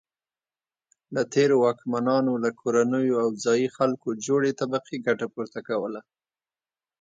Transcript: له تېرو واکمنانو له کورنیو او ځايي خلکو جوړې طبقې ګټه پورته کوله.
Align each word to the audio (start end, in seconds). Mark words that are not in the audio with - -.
له 1.15 1.21
تېرو 1.33 1.55
واکمنانو 1.65 2.33
له 2.43 2.49
کورنیو 2.59 3.15
او 3.23 3.29
ځايي 3.43 3.67
خلکو 3.77 4.09
جوړې 4.25 4.51
طبقې 4.61 4.95
ګټه 5.07 5.25
پورته 5.33 5.59
کوله. 5.67 6.01